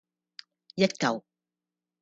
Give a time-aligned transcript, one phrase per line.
[0.75, 1.21] 一舊